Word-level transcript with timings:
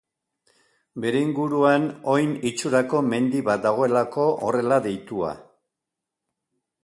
Bere 1.03 1.19
inguruan 1.25 1.85
oin 2.13 2.31
itxurako 2.51 3.03
mendi 3.11 3.43
bat 3.49 3.63
dagoelako 3.67 4.27
horrela 4.47 4.83
deitua. 4.89 5.35